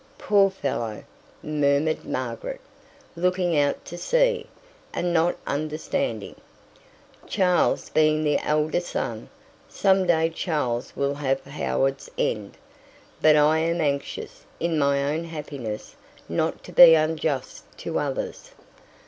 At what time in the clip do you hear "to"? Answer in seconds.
3.85-3.99, 16.63-16.71, 17.77-17.99